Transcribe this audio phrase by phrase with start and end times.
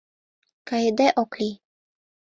[0.67, 1.55] —Кайыде ок лий...